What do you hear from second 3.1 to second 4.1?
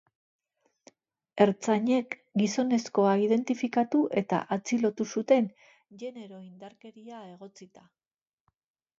identifikatu